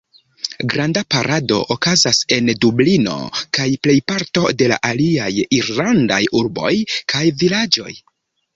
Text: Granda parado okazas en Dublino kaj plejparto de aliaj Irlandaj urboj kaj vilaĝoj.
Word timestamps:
Granda 0.69 1.01
parado 1.15 1.57
okazas 1.75 2.21
en 2.37 2.49
Dublino 2.65 3.13
kaj 3.59 3.67
plejparto 3.85 4.47
de 4.63 4.73
aliaj 4.79 5.31
Irlandaj 5.61 6.21
urboj 6.43 6.75
kaj 7.15 7.25
vilaĝoj. 7.45 7.95